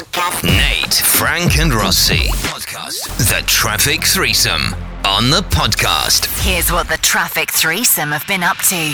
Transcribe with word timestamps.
podcast. 0.00 0.44
Nate, 0.44 0.94
Frank, 0.94 1.58
and 1.58 1.72
Rossi. 1.74 2.28
Podcast. 2.48 3.04
The 3.18 3.42
Traffic 3.46 4.04
Threesome 4.04 4.74
on 5.04 5.28
the 5.30 5.40
podcast. 5.50 6.26
Here's 6.44 6.72
what 6.72 6.88
the 6.88 6.96
Traffic 6.96 7.50
Threesome 7.50 8.12
have 8.12 8.26
been 8.26 8.42
up 8.42 8.56
to. 8.68 8.92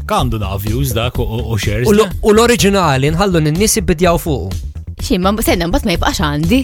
Kandu 0.07 0.39
na' 0.39 0.55
views 0.63 0.93
dak 0.95 1.19
u 1.19 1.59
shares. 1.59 1.89
U 1.91 2.33
l 2.33 2.43
originali 2.43 3.11
nħallu 3.11 3.41
n-nisi 3.43 3.83
bidjaw 3.83 4.21
fuq. 4.23 4.55
Ximma, 5.03 5.35
senna, 5.45 5.67
mbat 5.71 5.87
ma 5.87 5.97
jibqax 5.97 6.23
għandi. 6.27 6.61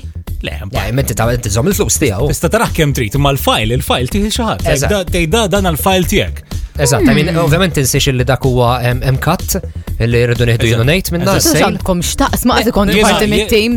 Le, 0.47 0.57
mbagħad 0.71 0.97
menti 0.99 1.17
ta' 1.19 1.27
tiżom 1.47 1.69
il-flus 1.71 1.99
tiegħu. 2.03 2.31
Tista' 2.31 2.51
taraħ 2.55 2.73
kemm 2.79 2.95
trid, 2.99 3.19
ma 3.23 3.35
l-file, 3.35 3.75
il-file 3.79 4.11
tieħi 4.15 4.31
xi 4.33 4.47
ħadd. 4.49 4.99
Tgħid 5.11 5.39
dan 5.57 5.71
il-file 5.75 6.11
tiegħek. 6.15 6.61
Eżatt, 6.83 7.03
għamin, 7.05 7.13
ovvijament 7.13 7.37
mm. 7.39 7.45
ovvjament 7.47 7.77
tinsiex 7.79 8.11
li 8.19 8.25
dak 8.27 8.43
huwa 8.49 8.73
MCAT 9.15 9.57
li 10.03 10.21
rridu 10.27 10.47
nieħdu 10.49 10.67
jononate 10.73 11.13
minna. 11.15 11.35
Għandkom 11.39 12.01
xtaq, 12.03 12.33
sma 12.43 12.57
għadu 12.59 12.73
konti 12.75 13.03
parti 13.05 13.29
mit-tim. 13.31 13.77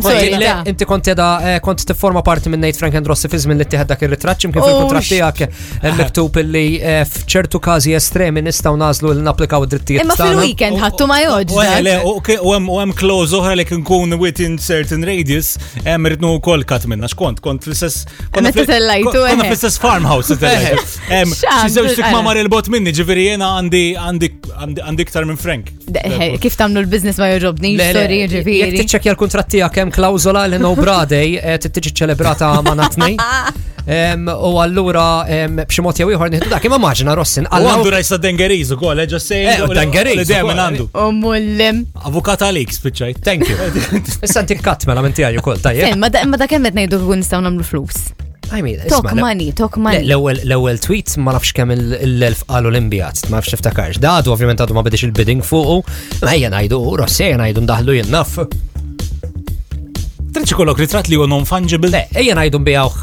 Inti 0.72 0.86
konti 0.88 1.12
da, 1.16 1.28
eh, 1.54 1.58
konti 1.62 1.86
t-forma 1.92 2.22
parti 2.26 2.50
minn 2.50 2.64
Nate 2.66 2.80
Frank 2.80 2.96
Androssi 2.98 3.30
fizz 3.30 3.46
minn 3.46 3.60
li 3.62 3.66
t 3.68 3.76
tieħed 3.76 3.92
dak 3.92 4.02
il 4.02 4.10
ritratt 4.14 4.40
kif 4.42 4.58
il 4.58 4.58
kontratti 4.64 5.20
għak 5.22 5.42
il 5.46 5.50
eh, 5.86 5.92
miktub 6.00 6.38
li 6.42 6.64
eh, 6.80 6.98
f'ċertu 7.06 7.60
kazi 7.62 7.94
estremi 7.94 8.42
nistaw 8.42 8.74
nazlu 8.80 9.12
l-naplikaw 9.14 9.68
drittijiet 9.70 10.02
Imma 10.02 10.16
fil-weekend 10.18 10.80
ħattu 10.82 11.06
ma 11.08 11.20
joġġ. 11.22 12.34
U 12.40 12.56
għem 12.56 12.96
close 12.98 13.38
uħra 13.38 13.54
li 13.60 13.68
nkun 13.70 14.18
within 14.18 14.58
certain 14.58 15.06
radius 15.06 15.54
hemm 15.86 16.10
irid 16.10 16.26
kol 16.42 16.66
kat 16.66 16.88
minna 16.90 17.06
xkont 17.12 17.38
kont 17.44 17.70
l-istess. 17.70 18.02
Kont 18.34 18.50
fl-istess 18.64 19.78
farmhouse. 19.78 20.34
Xi 21.16 21.70
żewġ 21.72 21.94
tikma 22.00 22.18
mar 22.24 22.38
il-bot 22.40 22.66
minni 22.72 22.92
ġiviri 22.98 23.24
jena 23.30 23.48
għandi 23.60 25.04
iktar 25.04 25.26
minn 25.28 25.38
Frank. 25.40 25.70
Kif 26.42 26.56
tamlu 26.58 26.82
l-biznis 26.84 27.18
ma 27.20 27.28
joġobni, 27.34 27.74
sorry, 27.80 28.20
ġiviri. 28.32 28.74
Jek 28.76 28.90
t-ċekja 28.90 29.14
l-kontratti 29.14 29.62
għakem 29.66 29.92
klawzola 29.94 30.46
l-no 30.50 30.74
Braday, 30.78 31.36
eh, 31.40 31.56
t-tġi 31.62 31.94
ċelebrata 32.02 32.52
ma 32.66 32.74
natni. 32.78 33.16
U 33.86 34.50
għallura 34.58 35.02
bximot 35.62 36.00
jaw 36.02 36.10
iħor 36.10 36.32
nħiddu 36.32 36.48
dak, 36.50 36.64
imma 36.66 36.80
maġna 36.88 37.14
Rossin. 37.18 37.46
U 37.46 37.68
għandu 37.70 37.92
rajsa 37.94 38.16
eh, 38.16 38.18
eh, 38.18 38.24
dengeriz 38.26 38.72
u 38.74 38.80
kol, 38.82 39.04
ġa 39.14 39.20
sej. 39.22 39.44
Dengeriz. 39.76 40.26
Demen 40.30 40.58
għandu. 40.62 40.88
U 41.02 41.08
mullim. 41.14 41.84
Avukat 42.10 42.42
għalik, 42.48 42.74
spiċaj. 42.80 43.18
Thank 43.22 43.46
you. 43.50 43.86
Issa 44.26 44.42
ntik 44.46 44.64
katmela 44.66 45.04
minn 45.06 45.14
tijaj 45.16 45.38
u 45.38 45.46
kol, 45.48 45.60
tajja. 45.62 45.94
Ma 46.02 46.10
da 46.10 46.50
kemmet 46.50 46.74
nejdu 46.78 46.98
għun 47.04 47.22
nistaw 47.22 47.44
namlu 47.46 47.62
flus. 47.66 48.08
I 48.52 48.62
mean, 48.62 48.80
tok 48.88 49.10
money, 49.14 49.52
tok 49.52 49.76
money. 49.76 50.06
L-ewwel 50.06 50.78
tweet 50.78 51.16
ma 51.20 51.32
nafx 51.34 51.50
kemm 51.56 51.72
l-elf 51.74 52.44
qalu 52.48 52.70
l-imbjat, 52.70 53.24
ma 53.32 53.40
nafx 53.40 53.54
tiftakarx. 53.56 53.98
Dadu 54.02 54.30
ovvjament 54.34 54.60
għadu 54.62 54.76
ma 54.76 54.84
bidix 54.86 55.02
il-bidding 55.08 55.42
fuqu, 55.46 55.80
ma 56.22 56.36
jgħan 56.36 56.54
għajdu, 56.60 56.78
rossejja 57.02 57.40
ngħidu 57.40 57.64
ndaħlu 57.66 57.96
jien 57.98 58.12
naf. 58.14 58.36
Trid 60.36 60.50
ikollok 60.52 60.82
ritratt 60.84 61.10
li 61.10 61.18
u 61.18 61.26
non-fungible? 61.30 61.90
Le, 61.90 62.04
ejja 62.20 62.36
għajdu 62.36 62.60
mbijawh 62.62 62.98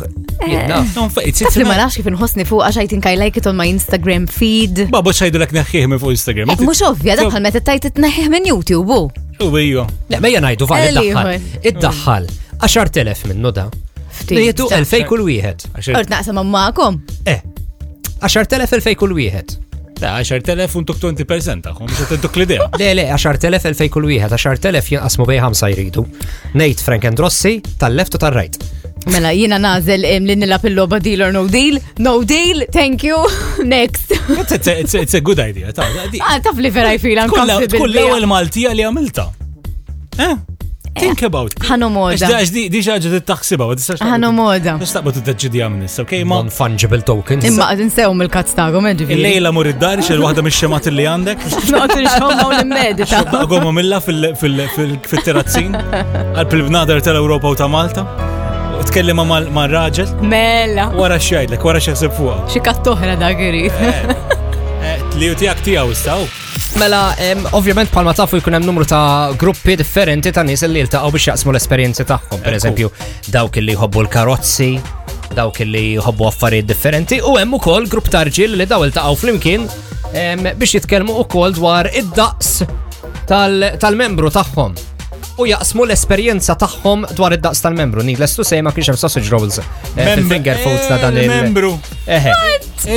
eh. 0.46 0.60
Taf 0.70 1.58
li 1.58 1.68
ma 1.68 1.78
nafx 1.82 2.00
kif 2.00 2.08
nħosni 2.14 2.48
fuq 2.48 2.64
għax 2.68 2.82
għajtin 2.84 3.04
kaj 3.04 3.20
like 3.20 3.42
it 3.42 3.48
on 3.52 3.60
my 3.60 3.68
Instagram 3.72 4.30
feed. 4.32 4.86
Babu 4.94 5.12
għajdu 5.14 5.42
l-ek 5.44 5.58
neħħieħ 5.60 5.90
minn 5.92 6.04
fuq 6.04 6.16
Instagram. 6.16 6.54
Eh, 6.56 6.64
Mux 6.64 6.84
ovvja, 6.88 7.20
daħħal 7.20 7.44
me 7.44 7.52
t 7.58 7.64
tajt 7.68 7.90
t-neħħieħ 8.00 8.30
minn 8.38 8.50
YouTube. 8.54 9.02
U 9.44 9.52
biju. 9.58 9.86
Le, 10.14 10.22
meja 10.24 10.44
għajdu 10.48 10.70
fa' 10.72 10.82
id-daħħal. 10.94 11.36
Id-daħħal. 11.68 12.32
10.000 12.64 13.34
minnu 13.34 13.52
da. 13.52 13.68
Ftit. 14.14 14.38
Jietu 14.48 14.68
2000 14.70 15.08
kull 15.10 15.24
wieħed. 15.28 15.68
Ort 15.98 16.12
naqsam 16.14 16.42
ma'kom. 16.50 17.00
Eh. 17.26 17.40
10,000 18.22 18.48
2000 18.72 18.98
kull 19.02 19.16
wieħed. 19.18 19.58
Ta' 20.00 20.18
10,000 20.26 20.74
untuk 20.80 20.98
20% 21.00 21.62
taħħom, 21.66 21.88
biex 21.92 22.08
t-tuk 22.16 22.40
l-idea. 22.40 22.66
Le, 22.82 22.90
le, 22.98 23.04
10,000 23.14 23.68
elfej 23.70 23.92
kull 23.94 24.08
wieħed, 24.10 24.34
10,000 24.36 24.82
jenqasmu 24.96 25.28
bej 25.30 25.40
ħamsa 25.44 25.70
jridu. 25.76 26.04
Nejt 26.60 26.84
Frank 26.84 27.06
Androssi, 27.12 27.54
tal-left 27.80 28.18
u 28.18 28.22
tal-right. 28.24 28.58
Mela, 29.14 29.32
jina 29.36 29.60
nazel 29.60 30.04
li 30.06 30.36
nilab 30.40 30.66
il-loba 30.70 31.00
deal 31.04 31.24
or 31.28 31.34
no 31.36 31.46
deal. 31.48 31.78
No 32.04 32.18
deal, 32.28 32.64
thank 32.72 33.04
you, 33.08 33.20
next. 33.68 34.12
It's 34.16 35.14
a 35.14 35.22
good 35.22 35.40
idea, 35.44 35.72
ta' 35.76 35.86
ah, 36.24 36.40
Taf 36.42 36.58
li 36.60 36.70
vera 36.72 36.96
jfila. 36.98 37.28
Kull 37.30 37.92
l-ewel 37.92 38.28
Maltija 38.28 38.74
li 38.76 38.88
għamilta. 38.88 39.30
Eh? 40.18 40.34
Think 40.94 41.22
about 41.26 41.54
it. 41.56 41.64
Ħanu 41.66 41.88
moda. 41.94 42.42
Diġa 42.74 42.96
ġedi 43.02 43.22
taħsiba, 43.26 43.66
għad 43.74 43.82
s-sax. 43.82 44.08
Ħanu 44.08 44.30
moda. 44.38 44.76
Nistaqbu 44.82 45.14
t-taġġidi 45.18 45.62
għamnis, 45.66 45.96
ok? 46.04 46.14
Non-fungible 46.30 47.00
tokens. 47.08 47.48
Imma 47.50 47.68
għad 47.74 47.84
nsew 47.88 48.14
mill-kazz 48.20 48.54
taħgħom, 48.60 48.90
eh, 48.92 48.96
ġivi. 49.00 49.16
Il-lejla 49.18 49.54
mur 49.58 49.70
id-dar, 49.72 50.04
wahda 50.22 50.46
mis 50.46 50.58
xemat 50.60 50.90
li 50.94 51.08
għandek. 51.10 51.48
Noqtu 51.74 51.98
nxħomma 52.06 52.46
u 52.46 52.54
l-medita. 52.60 53.24
Għomma 53.42 53.74
milla 53.80 54.02
fil-terrazzin, 54.38 55.80
pil 56.54 56.64
tal-Europa 56.70 57.56
u 57.56 57.60
ta' 57.60 57.68
Malta. 57.72 58.06
Tkellima 58.90 59.24
ma' 59.26 59.66
raġel. 59.72 60.12
Mella. 60.22 60.90
Wara 61.00 61.18
xajdlek, 61.18 61.64
wara 61.66 61.82
xaħseb 61.82 62.14
fuqa. 62.20 62.38
Xikattoħra 62.54 63.18
da' 63.18 63.34
għirid. 63.40 63.74
Eh 63.74 64.33
li 65.18 65.32
u 65.32 65.36
tijak 65.36 65.58
tijaw 65.64 65.92
istaw. 65.92 66.22
Mela, 66.80 67.14
ovvjament 67.52 67.92
palma 67.92 68.14
tafu 68.14 68.38
jkun 68.38 68.56
hemm 68.58 68.66
numru 68.66 68.86
ta' 68.90 69.30
gruppi 69.40 69.76
differenti 69.78 70.32
ta' 70.34 70.42
nies 70.44 70.64
li 70.66 70.82
jiltaqgħu 70.82 71.12
biex 71.14 71.28
jaqsmu 71.30 71.54
l-esperjenzi 71.54 72.06
tagħhom. 72.10 72.42
Pereżempju, 72.46 72.90
dawk 73.34 73.60
li 73.62 73.76
jħobbu 73.78 74.02
l-karozzi, 74.08 74.72
dawk 75.38 75.62
li 75.70 75.84
jħobbu 76.00 76.30
affarijiet 76.32 76.70
differenti 76.72 77.20
u 77.30 77.36
hemm 77.38 77.54
ukoll 77.60 77.86
grupp 77.94 78.10
ta' 78.10 78.24
li 78.26 78.66
daw 78.70 78.88
iltaqgħu 78.88 79.20
flimkien 79.24 79.68
biex 80.16 80.80
jitkellmu 80.80 81.20
ukoll 81.26 81.54
dwar 81.60 81.92
id-daqs 81.94 82.64
tal-membru 83.30 84.34
tagħhom 84.34 84.74
u 85.42 85.46
jaqsmu 85.50 85.86
l-esperjenza 85.88 86.54
tagħhom 86.62 87.08
dwar 87.18 87.34
id-daqs 87.38 87.64
tal-membru. 87.66 88.04
Needless 88.06 88.36
to 88.38 88.46
say 88.48 88.62
ma 88.62 88.72
kienx 88.74 88.92
hemm 88.92 89.00
sausage 89.02 89.32
rolls. 89.34 89.58
Eh, 89.96 90.18
finger 90.30 90.60
foods 90.62 90.86
ta' 90.92 91.00
dan 91.02 91.18
il-membru. 91.24 91.72
Eħe. 92.06 92.36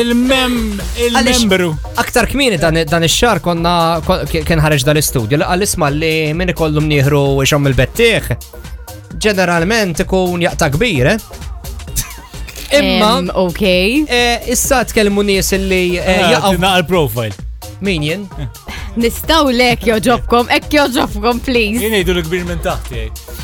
Il-membru. 0.01 1.71
il 1.71 1.97
Aktar 2.03 2.29
kmini 2.31 2.59
dan 2.59 2.77
ix-xar 3.09 3.41
konna 3.45 4.03
kien 4.29 4.61
ħareġ 4.63 4.85
dal-istudju 4.89 5.41
għal 5.47 5.65
qal 5.87 5.97
li 5.97 6.15
min 6.37 6.53
ikollhom 6.53 6.89
nieħru 6.91 7.25
xhom 7.47 7.71
il-bettieħ. 7.71 8.31
Ġeneralment 9.23 10.05
ikun 10.05 10.45
jaqta' 10.45 10.69
kbir, 10.75 11.13
eh? 11.15 11.43
Imma. 12.77 13.33
Ok. 13.47 13.63
Eh, 13.65 14.51
issa 14.53 14.83
tkellmu 14.85 15.23
nies 15.25 15.55
li 15.55 15.97
ah, 16.03 16.51
Naqal 16.53 16.85
profile. 16.91 17.33
Minjen? 17.81 18.27
Nistaw 18.97 19.51
lek 19.53 19.83
joġobkom, 19.87 20.49
ek 20.57 20.71
joġobkom, 20.73 21.41
please. 21.45 21.83
Jini 21.85 21.99
jgħidu 22.01 22.15
l-kbir 22.17 22.45
minn 22.49 22.63
taħti. 22.65 23.03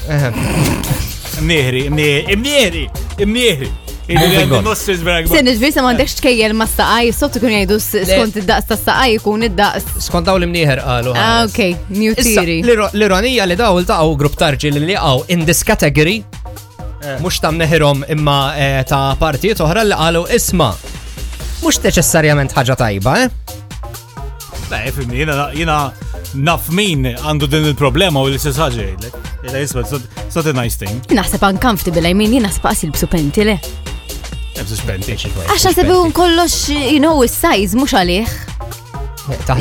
jgħid. 0.09 1.39
Mnieri, 1.43 1.83
mnieri, 1.93 2.87
mieri 3.27 3.71
Sen 4.05 5.49
iġbir 5.49 5.71
sa 5.73 5.81
mandekx 5.87 6.17
tkejjel 6.19 6.53
ma 6.59 6.67
staqaj, 6.69 7.11
saqaj 7.11 7.11
s-sot 7.15 7.39
jgħidu 7.41 7.79
skont 7.81 8.39
id-daqs 8.43 8.69
ta' 8.71 8.79
s 8.79 8.85
kun 8.85 9.15
ikun 9.17 9.47
id-daqs. 9.49 9.87
Skont 10.09 10.27
daw 10.29 10.41
l-imnieħer 10.41 10.83
għalu. 10.85 11.15
Ah, 11.17 11.45
ok, 11.47 11.69
new 12.01 12.15
theory. 12.19 12.61
L-ironija 12.65 13.47
li 13.49 13.57
daw 13.57 13.79
l-taqaw 13.81 14.17
grupp 14.21 14.37
tarġi 14.41 14.73
li 14.75 14.97
għaw 14.99 15.29
in 15.33 15.47
this 15.47 15.63
category, 15.65 16.19
eh. 17.01 17.21
mux 17.23 17.39
ta' 17.41 17.53
mneħirom 17.55 18.03
imma 18.17 18.39
eh, 18.57 18.85
ta' 18.89 19.15
partijiet 19.21 19.61
oħra 19.63 19.87
li 19.87 19.95
għalu 19.97 20.27
isma. 20.35 20.73
Mux 21.63 21.79
neċessarjament 21.85 22.53
ħaġa 22.59 22.81
tajba, 22.83 23.17
eh? 23.29 23.39
Fimni, 24.73 25.21
jina 25.57 25.77
naf 26.35 26.69
min 26.73 27.05
għandu 27.13 27.47
din 27.51 27.67
il-problema 27.71 28.23
u 28.25 28.29
l-istess 28.31 28.57
ħagġa 28.57 28.85
jgħidlek. 28.87 29.17
Jgħidlek, 29.21 29.65
jisbet, 29.67 30.09
it's 30.25 30.37
not 30.39 30.47
a 30.49 30.53
nice 30.57 30.79
thing. 30.81 31.03
Naħseb 31.13 31.45
uncomfortable, 31.49 32.09
I 32.09 32.15
mean, 32.17 32.33
jina 32.33 32.49
naħseb 32.49 32.69
għasil 32.71 32.95
b'supenti 32.97 33.45
le. 33.51 33.59
B'suspenti, 34.63 35.17
xifra. 35.21 35.45
Għaxa 35.53 35.73
sebi 35.77 35.93
un 35.97 36.13
kollox, 36.17 36.57
you 36.73 37.01
know, 37.05 37.19
il-sajz, 37.23 37.75
mux 37.77 37.93
għalih. 37.93 38.33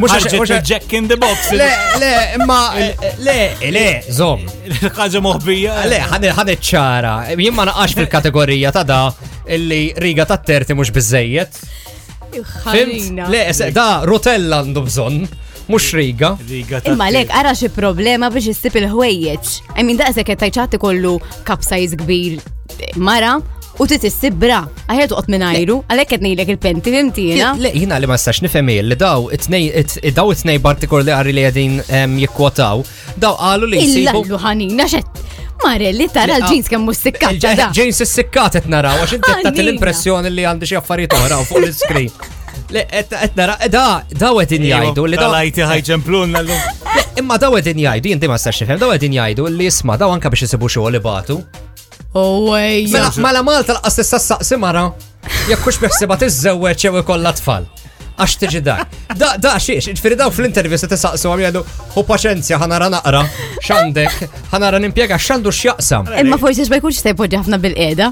mux 0.00 0.48
Jack 0.66 0.92
in 0.92 1.06
the 1.06 1.16
box. 1.16 1.50
Le, 1.50 1.64
le, 1.98 2.12
imma, 2.42 2.60
le, 3.22 3.38
le, 3.70 3.88
zom. 4.12 4.42
ħagġa 4.96 5.22
moħbija. 5.22 5.76
Le, 5.90 6.00
ħadet 6.34 6.64
ċara. 6.70 7.12
Jien 7.38 7.54
ma 7.54 7.66
naqax 7.70 7.94
fil-kategorija 7.98 8.72
ta' 8.74 8.82
da 8.86 9.00
illi 9.50 9.94
riga 10.02 10.26
ta' 10.26 10.38
terti 10.42 10.74
mux 10.74 10.90
bizzejiet. 10.90 11.60
Le, 13.34 13.44
da, 13.78 13.88
rotella 14.10 14.64
għandu 14.64 14.84
bżon. 14.88 15.20
Mux 15.70 15.92
riga. 15.94 16.32
Imma 16.90 17.06
lek, 17.14 17.30
għara 17.30 17.54
xie 17.54 17.70
problema 17.70 18.32
biex 18.34 18.50
jissib 18.50 18.80
il-ħwejjeċ. 18.82 19.54
I 19.78 19.84
mean, 19.86 19.94
da' 20.02 20.10
sekket 20.16 20.42
tajċati 20.42 20.82
kollu 20.82 21.18
kapsajz 21.46 21.94
kbir 22.02 22.40
mara, 22.98 23.38
u 23.80 23.86
tit 23.88 24.04
issibra. 24.04 24.60
Aħjar 24.92 25.10
toqgħod 25.14 25.32
minn 25.32 25.44
ajru, 25.46 25.78
għalhekk 25.88 26.12
qed 26.18 26.24
ngħidlek 26.28 26.52
il-penti 26.54 26.92
fimtina. 26.94 27.52
Le 27.56 27.70
jina 27.80 27.98
li 28.02 28.08
ma 28.10 28.18
s-sax 28.18 28.42
nifemil, 28.44 28.90
li 28.92 28.98
daw 29.00 29.26
daw 29.30 30.32
it-tnej 30.34 30.60
partikolari 30.68 31.32
li 31.32 31.40
li 31.40 31.46
qegħdin 31.48 32.16
jikkwotaw, 32.26 32.84
daw 33.24 33.36
qalu 33.40 33.70
li 33.72 33.82
jsibu. 33.84 34.20
Illallu 34.20 34.40
ħanina 34.44 34.86
xett. 34.90 35.22
Marelli 35.60 36.06
tara 36.08 36.38
l-ġins 36.40 36.68
ah, 36.70 36.74
kemm 36.74 36.86
mhux 36.88 37.02
sikkat. 37.04 37.48
Ġins 37.76 38.00
is-sikkat 38.04 38.56
qed 38.60 38.68
naraw 38.72 39.00
għax 39.02 39.16
inti 39.18 39.32
qed 39.48 39.64
l-impressjoni 39.66 40.32
li 40.32 40.46
għandi 40.48 40.68
xi 40.70 40.78
affarijiet 40.80 41.16
oħra 41.18 41.40
fuq 41.48 41.64
l 41.66 41.72
screen 41.76 42.36
Le, 42.70 42.84
et 42.94 43.32
nara, 43.34 43.56
da, 43.70 44.02
da 44.14 44.28
wedin 44.36 44.62
jajdu. 44.62 45.02
Le, 45.10 45.16
da 45.18 45.26
Lajti 45.32 45.64
ħajġen 45.66 46.04
plun 46.06 46.36
Imma 47.18 47.38
da 47.42 47.48
wedin 47.50 47.80
jajdu, 47.82 48.12
jinti 48.12 48.30
ma 48.30 48.36
stax 48.38 48.62
nifhem, 48.62 48.78
da 48.78 48.88
wedin 48.92 49.14
jajdu 49.16 49.48
li 49.50 49.66
jisma, 49.66 49.96
da 49.98 50.06
għanka 50.06 50.30
biex 50.30 50.46
jisibu 50.46 50.70
xogħol 50.70 50.94
li 50.94 51.00
batu. 51.02 51.40
Oh, 52.14 52.50
mela, 52.52 52.70
mela, 52.88 53.12
mela 53.16 53.42
Malta 53.42 53.76
l-qas 53.78 54.18
saqsi 54.26 54.56
mara 54.58 54.82
jekk 55.48 55.62
hux 55.62 55.76
beħsiba 55.82 56.16
tiżżewweġ 56.18 56.82
jew 56.88 56.98
ikollha 56.98 57.30
tfal. 57.38 57.68
Għax 58.20 58.34
tiġi 58.42 58.60
dak. 58.66 58.96
Da, 59.16 59.36
da, 59.38 59.52
xiex, 59.62 59.86
ġifiri 59.96 60.16
daw 60.18 60.32
fl-intervju 60.34 60.76
se 60.80 60.88
tisaqsu 60.90 61.30
għam 61.30 61.42
jgħidu, 61.44 61.62
u 61.96 62.02
paċenzja, 62.08 62.58
ħanara 62.60 62.90
naqra, 62.96 63.22
xandek, 63.64 64.26
ħanara 64.52 64.80
nimpiega, 64.82 65.16
xandu 65.22 65.52
xjaqsam. 65.54 66.10
Imma 66.20 66.36
forsi 66.42 66.66
xbaj 66.66 66.82
kunx 66.84 67.00
tejpoġi 67.06 67.38
ħafna 67.44 67.60
bil 67.62 67.78
eda 67.80 68.10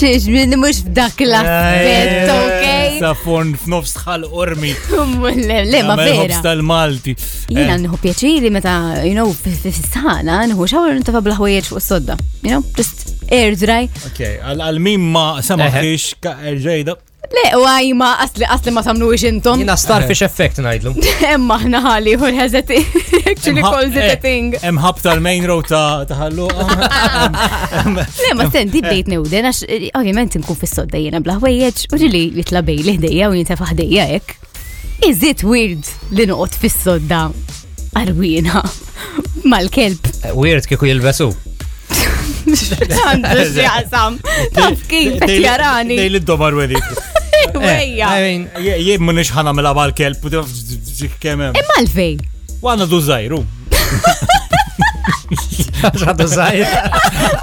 xiex 0.00 0.30
minn 0.32 0.54
mux 0.56 0.78
f'dak 0.80 1.18
l-aspet, 1.26 2.12
eh, 2.22 2.30
ok? 2.32 2.68
Safon 3.02 3.50
f'nofs 3.60 3.92
xal 4.00 4.24
ormi. 4.24 4.70
Le, 5.50 5.82
ma 5.84 5.96
vera. 6.00 6.38
tal-Malti. 6.44 7.12
Jina 7.50 7.74
eh. 7.76 7.82
nħu 7.82 8.00
pjaċiri 8.06 8.52
meta, 8.54 8.78
you 9.04 9.12
know, 9.16 9.28
f'sana, 9.36 10.38
nħu 10.48 10.68
xawar 10.72 10.94
n 10.96 11.04
ntafa 11.04 11.20
bl-ħwejjeċ 11.26 11.68
fuq 11.74 11.84
sodda. 11.84 12.16
You 12.40 12.54
know, 12.56 12.62
just 12.80 13.26
air 13.28 13.52
dry. 13.60 13.82
Ok, 14.08 14.24
għal-min 14.56 15.04
ma 15.12 15.28
samaħiex 15.44 16.10
ka' 16.24 16.38
er 16.48 16.62
ġejda. 16.64 16.96
Le, 17.30 17.42
u 17.60 17.64
għajma, 17.68 18.06
asli, 18.24 18.44
asli 18.50 18.72
ma 18.74 18.82
samnu 18.82 19.06
iġ 19.14 19.24
intom. 19.28 19.60
Jina 19.60 19.76
starfish 19.78 20.22
eh. 20.24 20.30
effect 20.30 20.58
najdlu. 20.64 20.92
Emma 21.30 21.58
naħali, 21.70 22.14
hu 22.18 22.30
ħazet, 22.34 22.72
actually 23.30 23.62
calls 23.62 23.92
it 23.92 24.00
a 24.00 24.06
eh, 24.14 24.18
thing. 24.24 24.54
Emħab 24.66 25.02
tal-main 25.04 25.44
road 25.46 25.68
ta' 25.70 26.08
taħallu. 26.10 26.48
Le, 28.00 28.32
ma 28.40 28.48
sen, 28.50 28.72
di 28.72 28.80
bdejt 28.82 29.12
newden, 29.12 29.50
għax 29.50 29.62
ovvijament 30.00 30.40
nkun 30.40 30.58
fissodda 30.58 31.02
bla 31.10 31.20
blaħwejjeċ, 31.28 31.86
u 31.94 32.00
ġili 32.02 32.24
jitla 32.40 32.64
bej 32.66 32.82
ħdejja 32.88 33.28
u 33.28 33.36
jinta 33.38 33.58
faħdejja 33.60 34.08
ek. 34.18 34.32
Is 35.06 35.20
it 35.22 35.44
weird 35.46 35.86
li 36.16 36.26
noqot 36.26 36.56
da' 37.06 37.28
arwina 38.00 38.64
mal-kelb? 39.44 40.02
Eh, 40.26 40.34
weird 40.34 40.66
kiku 40.66 40.88
jilbesu. 40.90 41.30
Għandux 42.48 43.54
jaqsam. 43.60 44.16
Taf 44.56 44.84
kif, 44.90 45.22
jarani. 45.40 45.96
Dej 46.00 46.10
l-domar 46.16 46.56
wedi. 46.56 46.80
Ejja. 47.60 48.96
munix 49.04 49.30
ħana 49.34 49.54
mela 49.56 49.74
bal 49.76 49.94
kelb, 49.96 50.24
kemem. 51.22 51.54
Imma 51.62 51.80
l-fej. 51.86 52.20
Għana 52.60 52.88
du 52.90 53.00
zaħiru. 53.08 53.42
Għadu 56.06 56.24
zaħir. 56.30 56.72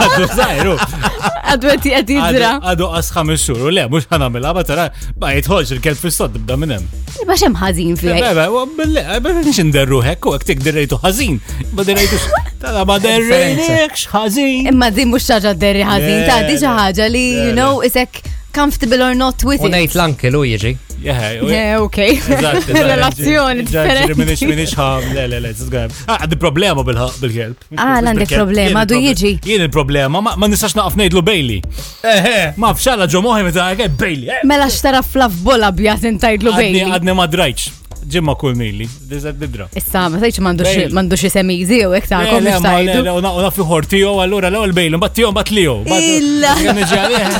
Għadu 0.04 0.28
zaħir. 0.38 0.70
Għadu 0.78 1.72
għati 1.74 1.94
għati 1.98 2.18
jidra. 2.18 2.52
Għadu 2.62 2.90
għasħa 3.00 3.24
mxur. 3.30 3.62
U 3.68 3.72
le, 3.74 3.86
mux 3.92 4.08
għanamela, 4.14 4.52
ma 4.58 4.64
tara, 4.68 4.86
ma 5.22 5.32
jitħolġ 5.38 5.74
il-kelb 5.78 6.00
fil-sod, 6.02 6.38
bda 6.44 6.60
minnem. 6.64 6.86
Ma 7.28 7.38
xem 7.40 7.58
ħazin 7.62 7.98
fi. 8.00 8.12
Bebe, 8.20 8.48
belle, 8.78 9.06
bebe, 9.16 9.44
nix 9.48 9.62
nderru 9.68 10.02
hekk, 10.06 10.30
u 10.32 10.36
għaktik 10.38 10.64
derrejtu 10.66 11.00
ħazin. 11.04 11.42
Ma 11.74 11.86
derrejtu 11.88 12.22
Tala 12.62 12.86
ma 12.90 12.96
derrejnekx 13.02 14.08
ħazin. 14.14 14.70
Imma 14.74 14.92
din 14.94 15.12
mux 15.14 15.26
ċaġa 15.30 15.56
derri 15.62 15.84
ħazin, 15.88 16.18
ta' 16.30 16.40
diġa 16.50 16.76
ħagġa 16.82 17.12
li, 17.14 17.28
you 17.44 17.54
know, 17.58 17.84
isek 17.86 18.24
comfortable 18.58 19.02
or 19.08 19.14
not 19.16 19.38
with 19.50 19.62
it. 19.64 19.68
Unajt 19.70 19.94
l-anke 19.98 20.30
lu 20.34 20.42
jieġi. 20.50 20.74
Yeah, 21.06 21.76
okay. 21.84 22.16
Relazzjoni 22.90 23.66
differenti. 23.68 24.16
Minix 24.18 24.42
minix 24.50 24.72
ħam, 24.78 25.12
le 25.14 25.28
le 25.30 25.40
le, 25.46 25.52
zizgħem. 25.60 25.94
Għaddi 26.10 26.40
problema 26.42 26.84
bil-kelb. 26.88 27.68
Ah, 27.78 28.00
għandi 28.02 28.28
problema, 28.34 28.82
ah, 28.82 28.90
du 28.90 28.96
jieġi. 28.98 29.36
Jien 29.46 29.68
il-problema, 29.68 30.22
ma 30.26 30.50
nistax 30.50 30.74
naqaf 30.80 30.98
nejdlu 31.04 31.22
Bailey. 31.28 31.60
Eh, 32.02 32.30
eh 32.34 32.46
Ma 32.58 32.72
fxalla 32.74 33.06
ġo 33.14 33.22
moħi 33.28 33.46
meta 33.46 33.68
għaj 33.76 33.94
Bailey. 34.00 34.32
Eh. 34.40 34.42
Mela 34.50 34.66
xtara 34.74 35.04
flaf 35.06 35.38
bola 35.46 35.70
bjat 35.72 36.08
intajdlu 36.16 36.56
Bailey. 36.58 36.88
Għadni 36.90 37.14
ma 37.14 37.30
drajċ 37.30 37.76
ġimma 38.08 38.34
kull 38.40 38.54
mili, 38.56 38.86
diżad 39.10 39.36
bidra. 39.38 39.66
Issa, 39.76 40.06
ma 40.10 40.22
tajċ 40.56 40.90
mandux 40.90 41.26
semizi 41.34 41.84
u 41.90 41.94
ektar, 41.98 42.26
kom 42.32 42.42
nistajdu. 42.48 43.06
Una 43.22 43.52
fi 43.54 43.66
ħortiju, 43.70 44.16
allura 44.24 44.48
l-għol 44.54 44.74
bejlu, 44.80 44.98
bat 45.02 45.14
tiju, 45.18 45.34
bat 45.36 45.52
liju. 45.52 45.82
Illa! 46.16 46.56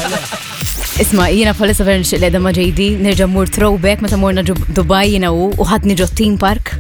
Isma, 0.98 1.28
jina 1.30 1.52
falissa 1.54 1.86
vera 1.86 2.00
nixtieq 2.02 2.24
l-edha 2.24 2.40
ma' 2.42 2.50
JD, 2.58 2.86
nerġa' 3.06 3.28
mur 3.30 3.50
throwback 3.54 4.00
meta 4.02 4.18
morna 4.18 4.42
Dubai 4.42 5.12
jina 5.12 5.30
u 5.30 5.52
ħadni 5.70 5.94
ġo 6.00 6.08
team 6.18 6.40
park. 6.42 6.72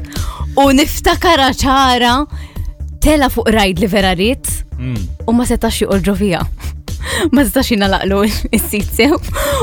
U 0.57 0.63
niftakara 0.73 1.51
ċara 1.53 2.13
tela 3.03 3.29
fuq 3.29 3.51
rajd 3.53 3.83
li 3.83 3.89
vera 3.91 4.15
rrit 4.17 4.49
mm. 4.79 4.97
u 5.27 5.35
ma 5.37 5.45
setax 5.45 5.83
joqorġu 5.83 6.15
fija. 6.23 6.39
Ma 7.33 7.43
setax 7.45 7.69
jina 7.75 7.89
laqlu 7.93 8.23
s-sit 8.57 8.89
sew. 8.97 9.13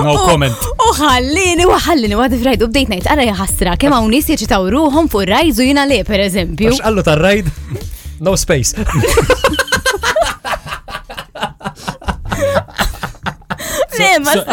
No 0.07 0.15
comment. 0.23 0.55
U 0.87 0.95
ħallini, 1.01 1.67
u 1.67 1.75
ħallini, 1.75 2.15
għad 2.15 2.39
f-rajd 2.39 2.63
u 2.63 2.71
bdejt 2.71 2.95
najt, 2.95 3.11
għara 3.11 3.27
jħasra, 3.33 3.75
kema 3.83 3.99
unis 4.07 4.31
jieċi 4.31 4.47
jieċitaw 4.47 4.87
fuq 5.17 5.31
rajd 5.35 5.59
u 5.59 5.67
jina 5.73 5.83
le, 5.91 5.99
per 6.07 6.23
eżempju. 6.31 6.79
Għallu 6.79 7.07
tar 7.11 7.27
rajd? 7.27 7.51
No 8.23 8.39
space. 8.39 8.79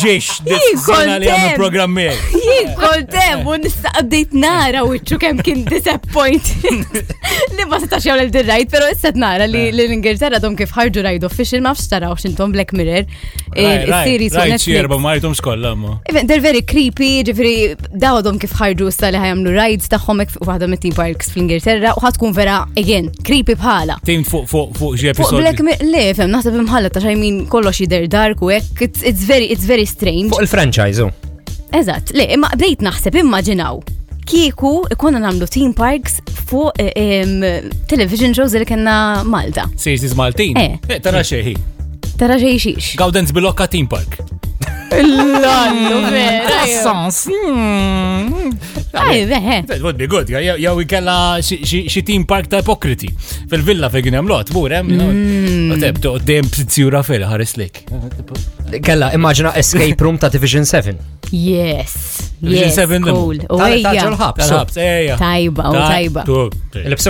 ġiex 0.01 0.29
eh, 0.41 0.45
dis-sena 0.49 1.19
li 1.21 1.29
għamil 1.31 1.55
programmi. 1.59 2.05
Jien 2.35 2.73
kontem, 2.81 3.43
un 3.51 3.65
nistaqdejt 3.65 4.35
nara 4.39 4.85
u 4.87 4.95
ċu 4.97 5.19
kem 5.21 5.41
kien 5.45 5.65
disappoint. 5.69 6.51
Li 7.59 7.67
ma 7.69 7.81
setax 7.83 8.07
jgħamil 8.07 8.31
dirrajt, 8.35 8.71
pero 8.73 8.89
istat 8.93 9.19
nara 9.21 9.49
li 9.51 9.67
eh. 9.69 9.75
l-Ingilterra 9.75 10.39
dom 10.43 10.55
kif 10.57 10.73
ħarġu 10.77 11.05
rajdu 11.05 11.29
official 11.29 11.65
ma 11.67 11.75
fx 11.75 11.91
taraw 11.97 12.15
xintom 12.21 12.55
Black 12.55 12.73
Mirror 12.77 13.07
il-series. 13.55 14.35
Rajt 14.35 14.69
erba 14.69 14.97
martum 14.99 15.33
skolla 15.33 15.75
ma. 15.75 15.99
They're 16.11 16.41
very 16.41 16.63
creepy, 16.65 17.23
ġifri 17.27 17.53
dawdhom 17.93 18.39
kif 18.43 18.55
ħarġu 18.59 18.91
sta 18.95 19.11
li 19.15 19.21
ħajamlu 19.23 19.55
rides 19.55 19.91
tagħhom 19.93 20.23
hekk 20.25 20.43
waħda 20.49 20.69
mit-team 20.73 20.97
parks 20.99 21.31
fl-Ingilterra 21.33 21.95
u 21.99 22.03
ħatkun 22.05 22.35
vera 22.37 22.59
again 22.79 23.11
creepy 23.23 23.57
bħala. 23.59 23.99
Tim 24.07 24.25
fuq 24.27 24.49
fuq 24.51 24.77
fuq 24.79 24.99
xi 25.01 25.13
episodju. 25.15 25.43
Black 25.43 25.65
Mirror 25.67 25.93
le 25.95 26.07
fem 26.19 26.33
naħseb 26.35 26.61
imħalla 26.65 26.93
ta' 26.95 27.03
xajmin 27.05 27.43
kollox 27.53 27.83
jidher 27.85 28.09
dark 28.11 28.43
u 28.45 28.53
ek, 28.55 28.87
it's 28.89 29.27
very 29.29 29.51
it's 29.55 29.67
very 29.69 29.87
strange. 29.87 30.31
Fuq 30.35 30.45
il-franchise. 30.47 31.11
Eżatt, 31.75 32.13
le, 32.15 32.29
imma 32.37 32.51
bdejt 32.55 32.83
naħseb 32.87 33.17
immaġinaw 33.25 33.81
kieku 34.25 34.71
ikonna 34.95 35.19
namlu 35.21 35.45
team 35.53 35.75
parks 35.77 36.17
fuq 36.49 36.71
eh, 36.81 37.69
television 37.91 38.33
shows 38.33 38.55
li 38.57 38.65
kena 38.69 39.23
Malta. 39.27 39.69
Series 39.77 40.17
Maltin? 40.17 40.57
Eh. 40.57 40.79
eh. 40.89 41.03
Tara 41.05 41.21
xeħi. 41.27 41.74
Tara 42.19 42.39
xej 42.39 42.57
xiex. 42.59 42.97
bil-okka 43.33 43.67
Team 43.67 43.87
Park. 43.89 44.21
L-għallu, 44.95 45.97
vera. 46.15 46.61
Sons. 46.85 47.17
Għaj, 48.95 49.23
veħe. 49.31 49.57
That 49.67 49.83
would 49.83 49.99
be 49.99 50.07
good. 50.07 50.31
Jow 50.31 50.77
ikella 50.85 51.17
xie 51.43 52.05
team 52.07 52.23
park 52.31 52.47
ta' 52.53 52.61
ipokriti. 52.63 53.11
Fil-villa 53.51 53.91
fej 53.91 54.07
għinem 54.13 54.31
lot, 54.31 54.53
burem. 54.55 54.93
Mm. 54.95 55.73
Għateb, 55.75 55.99
d-dem 56.07 56.53
t-zjura 56.55 57.03
fil, 57.07 57.27
ħares 57.27 57.57
lik. 57.59 57.83
Kella, 58.85 59.11
immaġina 59.17 59.57
escape 59.59 59.99
room 60.05 60.21
ta' 60.23 60.31
Division 60.31 60.63
7. 60.71 60.95
Yes. 61.35 62.24
Il-7 62.43 63.05
cool. 63.07 63.39
Taġġa 63.47 64.07
l-ħab, 64.11 64.39